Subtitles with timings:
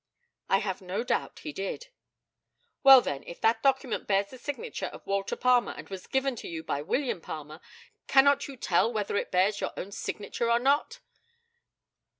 [0.49, 1.89] I have no doubt he did.
[2.81, 6.47] Well, then, if that document bears the signature of Walter Palmer, and was given to
[6.47, 7.61] you by William Palmer,
[8.07, 11.01] cannot you tell whether it bears your own signature or not?